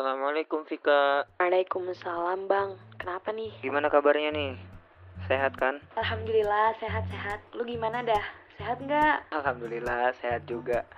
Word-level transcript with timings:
Assalamualaikum 0.00 0.64
Vika. 0.64 1.28
Waalaikumsalam 1.36 2.48
bang. 2.48 2.72
Kenapa 2.96 3.36
nih? 3.36 3.52
Gimana 3.60 3.92
kabarnya 3.92 4.32
nih? 4.32 4.56
Sehat 5.28 5.52
kan? 5.60 5.76
Alhamdulillah 5.92 6.72
sehat-sehat. 6.80 7.44
Lu 7.52 7.68
gimana 7.68 8.00
dah? 8.00 8.24
Sehat 8.56 8.80
nggak? 8.80 9.28
Alhamdulillah 9.28 10.16
sehat 10.24 10.48
juga. 10.48 10.88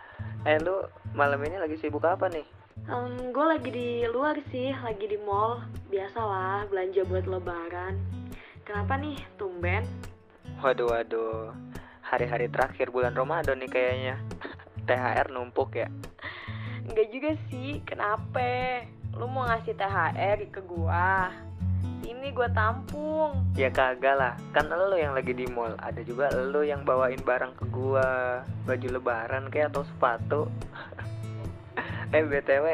Eh 0.46 0.54
lu 0.62 0.86
malam 1.18 1.42
ini 1.42 1.58
lagi 1.58 1.82
sibuk 1.82 2.06
apa 2.06 2.30
nih? 2.30 2.46
Um, 2.86 3.34
gue 3.34 3.42
lagi 3.42 3.74
di 3.74 4.06
luar 4.06 4.38
sih, 4.54 4.70
lagi 4.70 5.10
di 5.10 5.18
mall. 5.18 5.66
Biasalah 5.90 6.70
belanja 6.70 7.02
buat 7.02 7.26
lebaran. 7.26 7.98
Kenapa 8.62 9.02
nih? 9.02 9.18
Tumben? 9.34 9.82
Waduh 10.62 10.86
waduh. 10.86 11.50
Hari-hari 12.06 12.46
terakhir 12.54 12.94
bulan 12.94 13.18
Ramadan 13.18 13.66
nih 13.66 13.66
kayaknya. 13.66 14.14
THR 14.86 15.34
numpuk 15.34 15.74
ya. 15.74 15.90
Enggak 16.88 17.08
juga 17.12 17.30
sih. 17.50 17.78
Kenapa? 17.86 18.82
Lu 19.14 19.28
mau 19.28 19.46
ngasih 19.46 19.76
THR 19.76 20.38
ke 20.50 20.60
gua? 20.64 21.30
Sini 22.02 22.34
gua 22.34 22.48
tampung. 22.50 23.38
Ya 23.54 23.70
kagak 23.70 24.16
lah. 24.18 24.34
Kan 24.50 24.70
lu 24.72 24.98
yang 24.98 25.14
lagi 25.14 25.36
di 25.36 25.46
mall. 25.46 25.78
Ada 25.78 26.02
juga 26.02 26.32
lu 26.34 26.66
yang 26.66 26.82
bawain 26.82 27.20
barang 27.22 27.54
ke 27.58 27.64
gua. 27.70 28.42
Baju 28.66 28.88
lebaran 28.98 29.52
kayak 29.52 29.74
atau 29.74 29.86
sepatu. 29.86 30.42
eh 32.16 32.24
BTW 32.24 32.66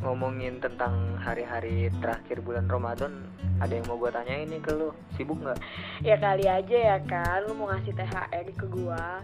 ngomongin 0.00 0.64
tentang 0.64 1.20
hari-hari 1.20 1.92
terakhir 2.00 2.40
bulan 2.40 2.64
Ramadan 2.66 3.28
ada 3.60 3.76
yang 3.76 3.84
mau 3.84 4.00
gue 4.00 4.08
tanya 4.08 4.32
ini 4.40 4.56
ke 4.56 4.72
lu 4.72 4.88
sibuk 5.14 5.36
nggak 5.36 5.60
Ya 6.00 6.16
kali 6.16 6.48
aja 6.48 6.96
ya 6.96 6.98
kan, 7.04 7.44
lu 7.44 7.52
mau 7.52 7.68
ngasih 7.68 7.92
THR 7.92 8.46
ke 8.56 8.66
gua. 8.72 9.20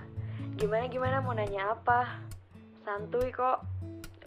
Gimana 0.61 0.85
gimana 0.93 1.17
mau 1.25 1.33
nanya 1.33 1.73
apa? 1.73 2.21
Santuy 2.85 3.33
kok. 3.33 3.65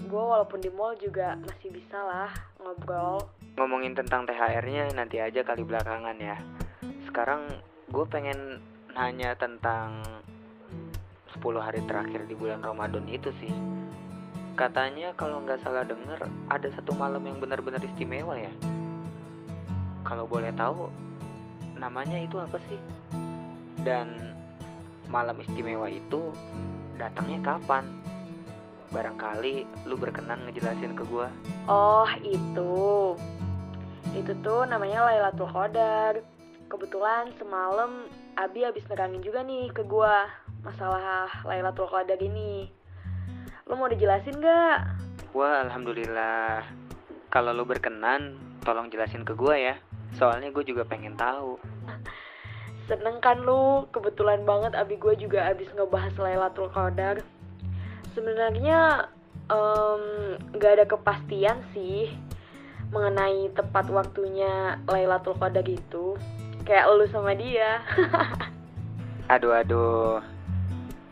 Gua 0.10 0.26
walaupun 0.26 0.58
di 0.58 0.74
mall 0.74 0.98
juga 0.98 1.38
masih 1.38 1.70
bisa 1.70 2.02
lah 2.02 2.34
ngobrol. 2.58 3.22
ngomongin 3.62 3.94
tentang 3.94 4.26
THR-nya 4.26 4.90
nanti 4.98 5.22
aja 5.22 5.46
kali 5.46 5.62
belakangan 5.62 6.18
ya. 6.18 6.40
Sekarang 7.06 7.46
gue 7.92 8.06
pengen 8.10 8.64
nanya 8.96 9.36
tentang 9.36 10.02
10 11.38 11.62
hari 11.62 11.84
terakhir 11.86 12.26
di 12.26 12.34
bulan 12.34 12.64
Ramadan 12.64 13.06
itu 13.06 13.30
sih. 13.38 13.54
Katanya 14.58 15.14
kalau 15.14 15.44
nggak 15.46 15.62
salah 15.62 15.86
denger 15.86 16.26
ada 16.50 16.68
satu 16.74 16.96
malam 16.98 17.22
yang 17.22 17.38
benar-benar 17.38 17.84
istimewa 17.84 18.34
ya. 18.34 18.52
Kalau 20.08 20.26
boleh 20.26 20.50
tahu 20.56 20.90
namanya 21.78 22.18
itu 22.18 22.40
apa 22.40 22.58
sih? 22.66 22.80
Dan 23.86 24.34
malam 25.12 25.38
istimewa 25.44 25.86
itu 25.86 26.32
datangnya 26.98 27.44
kapan 27.44 27.86
barangkali 28.90 29.86
lu 29.86 29.96
berkenan 29.96 30.42
ngejelasin 30.50 30.98
ke 30.98 31.04
gua 31.06 31.30
Oh, 31.70 32.10
itu. 32.26 33.14
Itu 34.18 34.34
tuh 34.42 34.66
namanya 34.66 35.06
Lailatul 35.06 35.50
Qadar. 35.54 36.18
Kebetulan 36.70 37.30
semalam 37.38 38.10
Abi 38.38 38.66
habis 38.66 38.86
nerangin 38.90 39.22
juga 39.22 39.46
nih 39.46 39.70
ke 39.70 39.86
gua 39.86 40.26
masalah 40.66 41.30
Lailatul 41.46 41.90
Qadar 41.90 42.18
ini. 42.18 42.70
Lu 43.70 43.78
mau 43.78 43.86
dijelasin 43.86 44.42
gak? 44.42 44.78
Wah, 45.38 45.62
alhamdulillah. 45.62 46.66
Kalau 47.30 47.54
lo 47.54 47.62
berkenan, 47.62 48.42
tolong 48.66 48.90
jelasin 48.90 49.22
ke 49.22 49.38
gua 49.38 49.54
ya. 49.54 49.76
Soalnya 50.18 50.50
gue 50.50 50.66
juga 50.66 50.82
pengen 50.90 51.14
tahu. 51.14 51.62
Seneng 52.90 53.22
kan 53.22 53.38
lu? 53.46 53.86
Kebetulan 53.94 54.42
banget 54.42 54.74
Abi 54.74 54.98
gua 54.98 55.14
juga 55.14 55.46
habis 55.46 55.70
ngebahas 55.78 56.18
Lailatul 56.18 56.74
Qadar. 56.74 57.22
Sebenarnya 58.14 59.10
nggak 60.54 60.74
ada 60.78 60.86
kepastian 60.86 61.58
sih 61.74 62.14
mengenai 62.90 63.50
tepat 63.54 63.90
waktunya 63.90 64.78
Lailatul 64.90 65.38
Qadar 65.38 65.66
itu. 65.66 66.18
Kayak 66.66 66.90
lu 66.94 67.06
sama 67.10 67.34
dia. 67.34 67.82
Aduh, 69.34 69.54
aduh. 69.54 70.26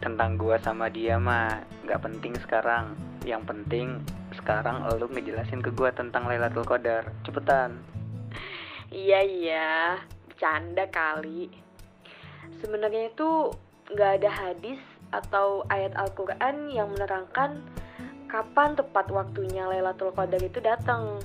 Tentang 0.02 0.41
gua 0.41 0.57
sama 0.57 0.90
dia 0.90 1.22
mah 1.22 1.62
nggak 1.86 2.02
penting 2.02 2.34
sekarang. 2.41 2.97
Yang 3.22 3.44
penting 3.46 3.88
sekarang 4.34 4.86
lo 4.90 5.06
ngejelasin 5.06 5.62
ke 5.62 5.69
gua 5.69 5.94
tentang 5.94 6.25
Lailatul 6.25 6.66
Qadar. 6.66 7.13
Cepetan. 7.22 7.78
Iya 8.90 9.22
iya, 9.22 10.02
bercanda 10.25 10.90
kali. 10.90 11.53
Sebenarnya 12.57 13.13
itu 13.13 13.53
nggak 13.94 14.12
ada 14.22 14.30
hadis 14.34 14.81
atau 15.12 15.63
ayat 15.72 15.95
Al-Quran 15.95 16.72
yang 16.72 16.91
menerangkan 16.91 17.63
kapan 18.28 18.75
tepat 18.75 19.07
waktunya 19.07 19.63
Lailatul 19.68 20.12
Qadar 20.12 20.40
itu 20.44 20.59
datang. 20.59 21.19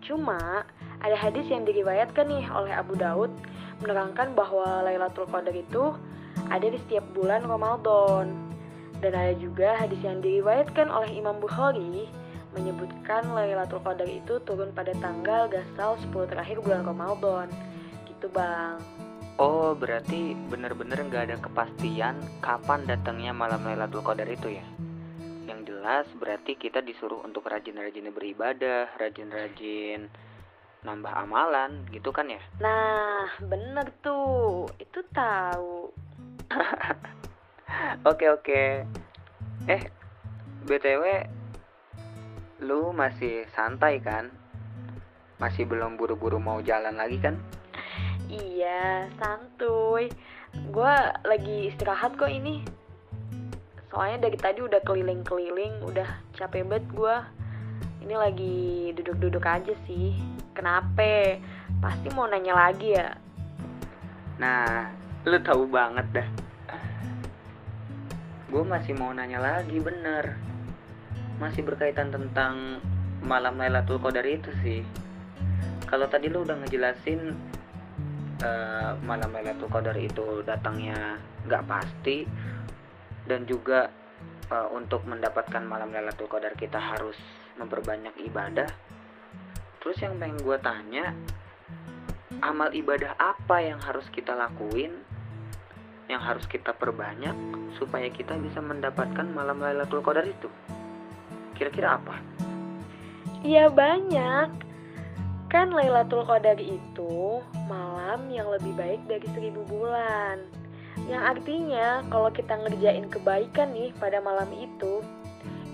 Cuma 0.00 0.64
ada 1.04 1.16
hadis 1.16 1.44
yang 1.52 1.68
diriwayatkan 1.68 2.24
nih 2.26 2.46
oleh 2.48 2.72
Abu 2.72 2.96
Daud 2.96 3.28
menerangkan 3.84 4.32
bahwa 4.32 4.80
Lailatul 4.80 5.28
Qadar 5.28 5.52
itu 5.52 5.92
ada 6.48 6.64
di 6.64 6.80
setiap 6.88 7.04
bulan 7.12 7.44
Ramadan. 7.44 8.32
Dan 8.96 9.12
ada 9.12 9.36
juga 9.36 9.76
hadis 9.76 10.00
yang 10.00 10.24
diriwayatkan 10.24 10.88
oleh 10.88 11.12
Imam 11.12 11.36
Bukhari 11.36 12.08
menyebutkan 12.56 13.28
Lailatul 13.36 13.84
Qadar 13.84 14.08
itu 14.08 14.40
turun 14.48 14.72
pada 14.72 14.96
tanggal 14.96 15.52
gasal 15.52 16.00
10 16.00 16.32
terakhir 16.32 16.64
bulan 16.64 16.88
Ramadan. 16.88 17.52
Gitu, 18.08 18.32
Bang. 18.32 18.80
Oh, 19.36 19.76
berarti 19.76 20.32
bener-bener 20.48 20.96
nggak 20.96 21.24
ada 21.28 21.36
kepastian 21.36 22.16
kapan 22.40 22.88
datangnya 22.88 23.36
malam 23.36 23.60
Lailatul 23.68 24.00
Qadar 24.00 24.24
itu 24.32 24.56
ya? 24.56 24.64
Yang 25.44 25.60
jelas 25.68 26.08
berarti 26.16 26.56
kita 26.56 26.80
disuruh 26.80 27.20
untuk 27.20 27.44
rajin-rajin 27.44 28.08
beribadah, 28.16 28.88
rajin-rajin 28.96 30.08
nambah 30.88 31.12
amalan, 31.12 31.84
gitu 31.92 32.16
kan 32.16 32.32
ya? 32.32 32.40
Nah, 32.64 33.28
bener 33.44 33.92
tuh. 34.00 34.72
Itu 34.80 35.04
tahu. 35.12 35.92
Oke 38.08 38.30
oke. 38.32 38.88
Eh, 39.68 39.82
btw, 40.64 41.04
lu 42.64 42.94
masih 42.94 43.44
santai 43.52 44.00
kan? 44.00 44.32
Masih 45.36 45.68
belum 45.68 46.00
buru-buru 46.00 46.40
mau 46.40 46.64
jalan 46.64 46.96
lagi 46.96 47.20
kan? 47.20 47.36
Iya, 48.26 49.06
santuy. 49.18 50.10
Gua 50.74 51.14
lagi 51.22 51.70
istirahat 51.70 52.18
kok 52.18 52.30
ini. 52.30 52.66
Soalnya 53.92 54.26
dari 54.26 54.38
tadi 54.38 54.60
udah 54.66 54.82
keliling-keliling, 54.82 55.82
udah 55.86 56.06
capek 56.34 56.66
banget 56.66 56.86
gua. 56.90 57.26
Ini 58.02 58.14
lagi 58.14 58.90
duduk-duduk 58.94 59.42
aja 59.46 59.74
sih. 59.86 60.14
Kenapa? 60.54 61.38
Pasti 61.78 62.10
mau 62.14 62.26
nanya 62.26 62.54
lagi 62.54 62.94
ya. 62.94 63.14
Nah, 64.36 64.90
lu 65.24 65.38
tahu 65.40 65.66
banget 65.66 66.06
dah. 66.22 66.28
Gue 68.46 68.62
masih 68.62 68.94
mau 68.94 69.10
nanya 69.10 69.42
lagi 69.42 69.82
bener. 69.82 70.38
Masih 71.42 71.66
berkaitan 71.66 72.14
tentang 72.14 72.78
malam 73.26 73.58
Lailatul 73.58 73.98
Qadar 73.98 74.24
itu 74.24 74.48
sih. 74.62 74.80
Kalau 75.90 76.06
tadi 76.06 76.30
lu 76.30 76.46
udah 76.46 76.56
ngejelasin 76.62 77.34
eh, 78.42 78.92
malam 79.04 79.30
Lailatul 79.32 79.70
Qadar 79.70 79.96
itu 79.96 80.42
datangnya 80.42 81.20
nggak 81.46 81.64
pasti 81.68 82.26
dan 83.28 83.44
juga 83.48 83.88
eh, 84.50 84.68
untuk 84.74 85.04
mendapatkan 85.06 85.62
malam 85.64 85.92
Lailatul 85.92 86.28
Qadar 86.28 86.56
kita 86.56 86.80
harus 86.80 87.16
memperbanyak 87.56 88.16
ibadah. 88.26 88.68
Terus 89.80 89.96
yang 90.02 90.18
pengen 90.18 90.42
gue 90.42 90.58
tanya, 90.58 91.14
amal 92.42 92.74
ibadah 92.74 93.14
apa 93.16 93.62
yang 93.62 93.78
harus 93.80 94.04
kita 94.12 94.34
lakuin 94.34 94.92
yang 96.06 96.22
harus 96.22 96.46
kita 96.46 96.70
perbanyak 96.70 97.34
supaya 97.82 98.06
kita 98.14 98.38
bisa 98.38 98.62
mendapatkan 98.62 99.26
malam 99.26 99.58
Lailatul 99.58 100.02
Qadar 100.06 100.22
itu 100.22 100.46
kira-kira 101.58 101.98
apa 101.98 102.14
Iya 103.46 103.70
banyak. 103.70 104.65
Kan 105.46 105.70
Lailatul 105.70 106.26
Qadar 106.26 106.58
itu 106.58 107.38
malam 107.70 108.26
yang 108.34 108.50
lebih 108.50 108.74
baik 108.74 109.00
dari 109.06 109.26
seribu 109.30 109.62
bulan. 109.70 110.42
Yang 111.06 111.22
artinya 111.22 112.02
kalau 112.10 112.30
kita 112.34 112.58
ngerjain 112.66 113.06
kebaikan 113.06 113.70
nih 113.70 113.94
pada 114.02 114.18
malam 114.18 114.50
itu, 114.50 115.06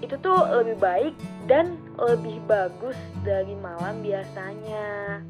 itu 0.05 0.13
tuh 0.21 0.45
lebih 0.61 0.77
baik 0.77 1.15
dan 1.49 1.81
lebih 1.97 2.43
bagus 2.45 2.99
dari 3.25 3.57
malam 3.57 4.05
biasanya. 4.05 5.25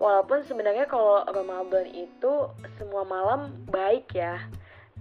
Walaupun 0.00 0.40
sebenarnya 0.48 0.88
kalau 0.88 1.28
Ramadan 1.28 1.84
itu 1.92 2.48
semua 2.80 3.04
malam 3.04 3.52
baik 3.68 4.08
ya. 4.16 4.40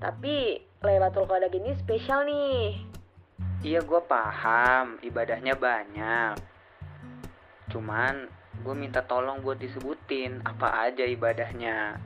Tapi 0.03 0.59
Lailatul 0.83 1.31
Qadar 1.31 1.51
ini 1.55 1.71
spesial 1.79 2.27
nih. 2.27 2.75
iya 3.59 3.83
gue 3.83 3.99
paham 4.07 4.95
ibadahnya 5.03 5.51
banyak 5.59 6.39
cuman 7.69 8.25
gue 8.59 8.75
minta 8.75 9.03
tolong 9.03 9.39
buat 9.39 9.57
disebutin 9.57 10.43
apa 10.43 10.89
aja 10.89 11.03
ibadahnya 11.07 11.99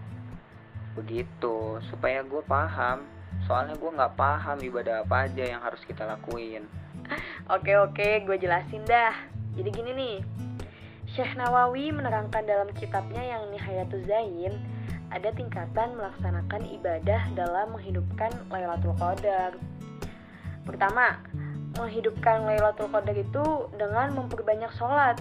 begitu 0.94 1.82
supaya 1.90 2.22
gue 2.22 2.42
paham 2.46 3.06
soalnya 3.50 3.74
gue 3.74 3.92
nggak 3.92 4.14
paham 4.14 4.62
ibadah 4.62 5.02
apa 5.02 5.26
aja 5.26 5.44
yang 5.50 5.62
harus 5.66 5.82
kita 5.84 6.06
lakuin 6.06 6.70
Oke 7.52 7.76
oke, 7.76 8.24
gue 8.24 8.38
jelasin 8.40 8.84
dah. 8.88 9.12
Jadi 9.54 9.70
gini 9.70 9.92
nih, 9.94 10.18
Syekh 11.14 11.36
Nawawi 11.36 11.92
menerangkan 11.92 12.48
dalam 12.48 12.72
kitabnya 12.74 13.20
yang 13.20 13.52
Nihayatul 13.52 14.08
Zain, 14.08 14.54
ada 15.12 15.30
tingkatan 15.36 15.94
melaksanakan 16.00 16.64
ibadah 16.74 17.22
dalam 17.38 17.76
menghidupkan 17.76 18.32
Lailatul 18.50 18.96
Qadar. 18.98 19.60
Pertama, 20.64 21.20
menghidupkan 21.78 22.48
Lailatul 22.48 22.90
Qadar 22.90 23.14
itu 23.14 23.46
dengan 23.76 24.16
memperbanyak 24.16 24.72
sholat. 24.80 25.20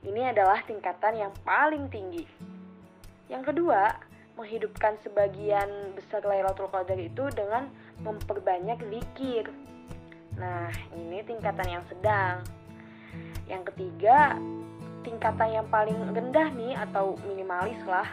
Ini 0.00 0.32
adalah 0.32 0.64
tingkatan 0.64 1.20
yang 1.20 1.32
paling 1.44 1.92
tinggi. 1.92 2.24
Yang 3.28 3.52
kedua, 3.52 3.94
menghidupkan 4.40 4.96
sebagian 5.04 5.68
besar 5.92 6.24
Lailatul 6.24 6.72
Qadar 6.72 6.96
itu 6.96 7.28
dengan 7.36 7.68
memperbanyak 8.00 8.80
zikir. 8.88 9.52
Nah, 10.40 10.72
ini 10.96 11.20
tingkatan 11.20 11.68
yang 11.68 11.84
sedang. 11.92 12.40
Yang 13.44 13.74
ketiga, 13.74 14.40
tingkatan 15.04 15.60
yang 15.60 15.66
paling 15.68 15.96
rendah 16.16 16.48
nih 16.56 16.74
atau 16.80 17.20
minimalis 17.28 17.80
lah 17.84 18.08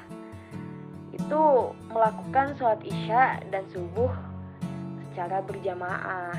itu 1.16 1.44
melakukan 1.90 2.54
sholat 2.60 2.82
isya 2.86 3.42
dan 3.50 3.66
subuh 3.74 4.12
secara 5.10 5.42
berjamaah 5.42 6.36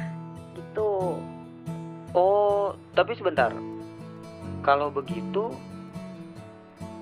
gitu. 0.54 1.18
Oh, 2.14 2.72
tapi 2.94 3.18
sebentar. 3.18 3.50
Kalau 4.62 4.90
begitu, 4.90 5.54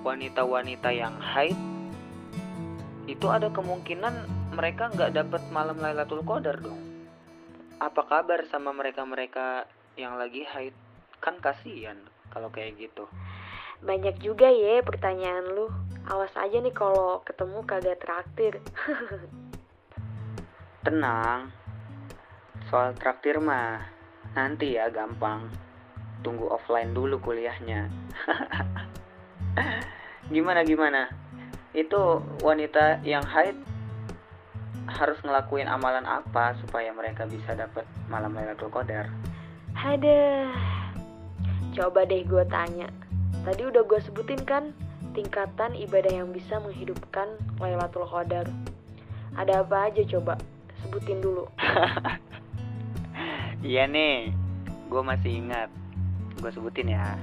wanita-wanita 0.05 0.89
yang 0.93 1.17
haid 1.19 1.57
itu 3.07 3.27
ada 3.31 3.47
kemungkinan 3.51 4.27
mereka 4.55 4.91
nggak 4.91 5.15
dapat 5.15 5.41
malam 5.51 5.79
Lailatul 5.79 6.23
Qadar 6.27 6.59
dong. 6.59 6.79
Apa 7.79 8.03
kabar 8.03 8.43
sama 8.51 8.75
mereka-mereka 8.75 9.67
yang 9.95 10.19
lagi 10.19 10.43
haid? 10.43 10.75
Kan 11.23 11.39
kasihan 11.39 11.97
kalau 12.29 12.51
kayak 12.51 12.77
gitu. 12.77 13.09
Banyak 13.81 14.19
juga 14.21 14.49
ya 14.49 14.81
pertanyaan 14.81 15.45
lu. 15.53 15.67
Awas 16.07 16.33
aja 16.39 16.57
nih 16.57 16.73
kalau 16.73 17.21
ketemu 17.23 17.59
kagak 17.67 17.99
traktir. 18.01 18.59
Tenang. 20.85 21.51
Soal 22.71 22.95
traktir 22.95 23.39
mah 23.39 23.85
nanti 24.33 24.75
ya 24.75 24.89
gampang. 24.89 25.66
Tunggu 26.25 26.49
offline 26.49 26.93
dulu 26.93 27.21
kuliahnya. 27.21 27.89
gimana 30.33 30.65
gimana? 30.65 31.07
Itu 31.71 32.25
wanita 32.41 33.05
yang 33.05 33.23
haid 33.23 33.55
harus 34.87 35.19
ngelakuin 35.19 35.67
amalan 35.67 36.07
apa 36.07 36.55
supaya 36.63 36.95
mereka 36.95 37.27
bisa 37.27 37.51
dapat 37.53 37.83
malam 38.07 38.31
Lailatul 38.31 38.71
Qadar? 38.71 39.11
Ada. 39.75 40.47
Coba 41.75 42.07
deh 42.07 42.23
gue 42.23 42.43
tanya. 42.47 42.87
Tadi 43.43 43.67
udah 43.67 43.83
gue 43.83 43.99
sebutin 44.01 44.41
kan 44.47 44.71
tingkatan 45.11 45.75
ibadah 45.75 46.23
yang 46.23 46.31
bisa 46.31 46.57
menghidupkan 46.63 47.35
Lailatul 47.59 48.07
Qadar. 48.07 48.47
Ada 49.37 49.61
apa 49.61 49.91
aja 49.91 50.01
coba? 50.17 50.39
Sebutin 50.81 51.21
dulu. 51.21 51.45
iya 53.65 53.85
nih, 53.85 54.33
gue 54.89 55.01
masih 55.03 55.45
ingat. 55.45 55.69
Gue 56.37 56.51
sebutin 56.53 56.93
ya. 56.93 57.17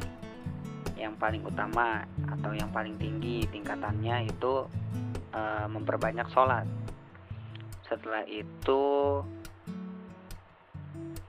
Yang 0.94 1.14
paling 1.18 1.42
utama 1.42 2.06
atau 2.30 2.54
yang 2.54 2.70
paling 2.70 2.94
tinggi 2.98 3.44
tingkatannya 3.50 4.30
itu 4.30 4.66
uh, 5.34 5.66
memperbanyak 5.68 6.26
sholat. 6.30 6.66
Setelah 7.86 8.24
itu 8.26 8.82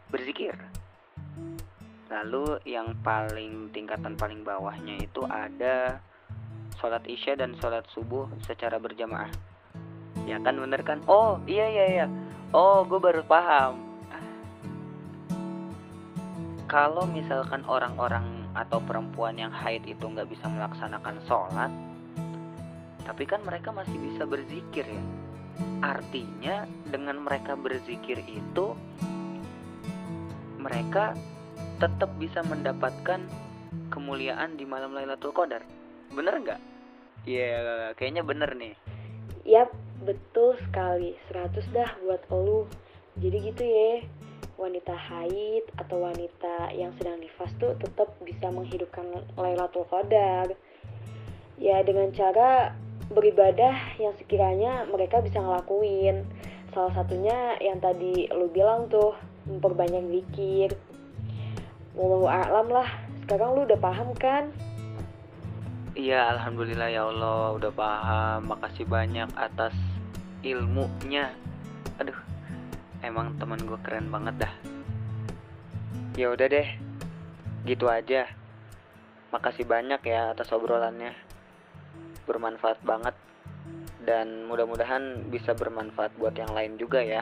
berzikir. 0.10 0.56
Lalu 2.08 2.62
yang 2.70 2.96
paling 3.02 3.74
tingkatan 3.74 4.16
paling 4.16 4.46
bawahnya 4.46 5.02
itu 5.02 5.26
ada 5.26 6.00
sholat 6.80 7.04
isya 7.10 7.36
dan 7.36 7.58
sholat 7.60 7.84
subuh 7.92 8.30
secara 8.46 8.78
berjamaah. 8.78 9.34
Ya 10.24 10.40
kan 10.40 10.58
bener 10.58 10.82
kan? 10.86 11.02
Oh 11.10 11.42
iya 11.50 11.68
iya 11.68 11.86
iya. 11.90 12.08
Oh 12.54 12.86
gue 12.88 13.02
baru 13.02 13.26
paham. 13.26 13.95
Kalau 16.66 17.06
misalkan 17.06 17.62
orang-orang 17.70 18.50
atau 18.58 18.82
perempuan 18.82 19.38
yang 19.38 19.54
haid 19.54 19.86
itu 19.86 20.02
nggak 20.02 20.26
bisa 20.26 20.50
melaksanakan 20.50 21.22
sholat, 21.30 21.72
tapi 23.06 23.24
kan 23.30 23.46
mereka 23.46 23.70
masih 23.70 23.94
bisa 24.02 24.26
berzikir 24.26 24.86
ya. 24.90 25.04
Artinya 25.86 26.66
dengan 26.90 27.22
mereka 27.22 27.54
berzikir 27.54 28.18
itu 28.26 28.74
mereka 30.58 31.14
tetap 31.78 32.10
bisa 32.18 32.42
mendapatkan 32.42 33.22
kemuliaan 33.94 34.58
di 34.58 34.66
malam 34.66 34.98
Lailatul 34.98 35.36
Qadar. 35.38 35.62
Bener 36.10 36.34
nggak? 36.42 36.62
Iya, 37.30 37.46
yeah, 37.62 37.90
kayaknya 37.94 38.26
bener 38.26 38.58
nih. 38.58 38.74
Yap, 39.46 39.70
betul 40.02 40.58
sekali. 40.66 41.14
100 41.30 41.62
dah 41.70 41.90
buat 42.02 42.26
elu. 42.34 42.66
Jadi 43.22 43.38
gitu 43.54 43.64
ya. 43.64 43.92
Wanita 44.56 44.96
haid 44.96 45.68
atau 45.76 46.00
wanita 46.00 46.72
yang 46.72 46.96
sedang 46.96 47.20
nifas 47.20 47.52
tuh 47.60 47.76
tetap 47.76 48.16
bisa 48.24 48.48
menghidupkan 48.48 49.04
Lailatul 49.36 49.84
Qadar. 49.92 50.48
Ya 51.60 51.84
dengan 51.84 52.12
cara 52.16 52.72
beribadah 53.12 54.00
yang 54.00 54.16
sekiranya 54.16 54.88
mereka 54.88 55.20
bisa 55.20 55.44
ngelakuin. 55.44 56.24
Salah 56.72 56.96
satunya 56.96 57.60
yang 57.60 57.84
tadi 57.84 58.32
lu 58.32 58.48
bilang 58.48 58.88
tuh 58.88 59.12
memperbanyak 59.44 60.04
zikir. 60.12 60.72
Wallahu 61.96 62.28
a'lam 62.28 62.68
lah. 62.72 62.90
Sekarang 63.24 63.60
lu 63.60 63.68
udah 63.68 63.80
paham 63.80 64.12
kan? 64.16 64.52
Iya, 65.96 66.36
alhamdulillah 66.36 66.92
ya 66.92 67.08
Allah 67.08 67.56
udah 67.56 67.72
paham. 67.72 68.52
Makasih 68.52 68.88
banyak 68.88 69.32
atas 69.36 69.76
ilmunya. 70.44 71.32
Emang 73.06 73.38
teman 73.38 73.62
gue 73.62 73.78
keren 73.86 74.10
banget 74.10 74.50
dah. 74.50 74.54
Ya 76.18 76.34
udah 76.34 76.50
deh, 76.50 76.66
gitu 77.70 77.86
aja. 77.86 78.26
Makasih 79.30 79.70
banyak 79.70 80.02
ya 80.02 80.34
atas 80.34 80.50
obrolannya. 80.50 81.14
Bermanfaat 82.26 82.82
banget. 82.82 83.14
Dan 84.02 84.50
mudah-mudahan 84.50 85.30
bisa 85.30 85.54
bermanfaat 85.54 86.18
buat 86.18 86.34
yang 86.34 86.50
lain 86.50 86.82
juga 86.82 87.06
ya. 87.06 87.22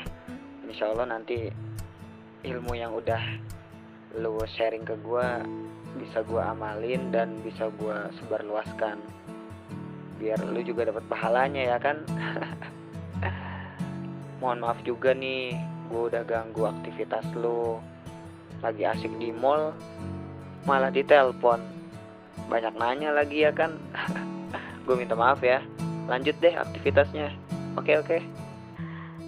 Insya 0.63 0.95
Allah 0.95 1.19
nanti 1.19 1.51
ilmu 2.47 2.79
yang 2.79 2.95
udah 2.95 3.19
lu 4.23 4.39
sharing 4.47 4.87
ke 4.87 4.95
gue 5.03 5.27
bisa 5.99 6.23
gue 6.23 6.41
amalin 6.41 7.09
dan 7.09 7.41
bisa 7.41 7.69
gue 7.73 7.97
sebarluaskan 8.21 9.01
biar 10.21 10.37
lu 10.45 10.61
juga 10.61 10.93
dapat 10.93 11.01
pahalanya 11.09 11.73
ya 11.73 11.77
kan 11.81 11.97
mohon 14.43 14.61
maaf 14.61 14.77
juga 14.85 15.17
nih 15.17 15.72
gue 15.93 16.09
udah 16.09 16.25
ganggu 16.25 16.65
aktivitas 16.65 17.21
lu. 17.37 17.77
Lagi 18.65 18.81
asik 18.81 19.13
di 19.21 19.29
mall 19.29 19.77
malah 20.65 20.89
ditelepon. 20.89 21.61
Banyak 22.49 22.73
nanya 22.73 23.13
lagi 23.13 23.45
ya 23.45 23.53
kan? 23.53 23.77
Gue 24.89 24.97
minta 24.97 25.13
maaf 25.13 25.39
ya. 25.45 25.61
Lanjut 26.09 26.33
deh 26.41 26.51
aktivitasnya. 26.57 27.29
Oke 27.77 27.93
oke. 28.01 28.17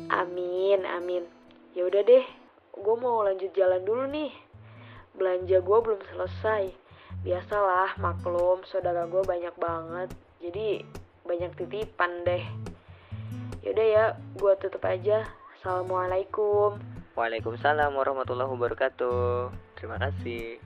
Amin 0.09 0.81
amin. 0.83 1.23
Ya 1.77 1.85
udah 1.85 2.01
deh 2.01 2.25
gue 2.75 2.95
mau 2.97 3.21
lanjut 3.21 3.53
jalan 3.53 3.85
dulu 3.85 4.03
nih. 4.09 4.33
Belanja 5.15 5.61
gue 5.61 5.77
belum 5.79 6.01
selesai. 6.11 6.73
Biasalah 7.21 7.95
maklum 8.01 8.65
saudara 8.67 9.05
gue 9.05 9.21
banyak 9.21 9.55
banget. 9.55 10.09
Jadi 10.41 10.83
banyak 11.23 11.55
titipan 11.55 12.25
deh. 12.27 12.43
Yaudah 13.63 13.87
ya 13.87 14.05
gue 14.35 14.53
tutup 14.59 14.83
aja 14.83 15.23
assalamualaikum. 15.65 16.77
Waalaikumsalam 17.17 17.89
warahmatullahi 17.97 18.53
wabarakatuh. 18.53 19.49
Terima 19.73 19.97
kasih 19.97 20.61